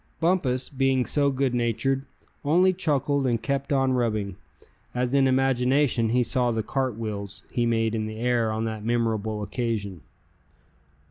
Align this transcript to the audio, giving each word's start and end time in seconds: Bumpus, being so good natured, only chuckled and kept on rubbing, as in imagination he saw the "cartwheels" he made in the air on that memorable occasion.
Bumpus, 0.19 0.67
being 0.69 1.05
so 1.05 1.29
good 1.29 1.53
natured, 1.53 2.05
only 2.43 2.73
chuckled 2.73 3.27
and 3.27 3.39
kept 3.39 3.71
on 3.71 3.93
rubbing, 3.93 4.35
as 4.95 5.13
in 5.13 5.27
imagination 5.27 6.09
he 6.09 6.23
saw 6.23 6.49
the 6.49 6.63
"cartwheels" 6.63 7.43
he 7.51 7.67
made 7.67 7.93
in 7.93 8.07
the 8.07 8.17
air 8.17 8.51
on 8.51 8.65
that 8.65 8.83
memorable 8.83 9.43
occasion. 9.43 10.01